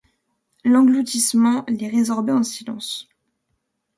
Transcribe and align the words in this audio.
L’engloutissement 0.65 1.63
les 1.69 1.87
résorbait 1.87 2.31
en 2.31 2.41
silence. 2.41 3.07